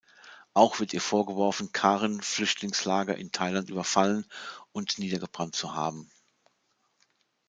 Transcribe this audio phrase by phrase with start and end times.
[0.55, 4.25] Auch wird ihr vorgeworfen, Karen-Flüchtlingslager in Thailand überfallen
[4.71, 6.09] und niedergebrannt zu haben.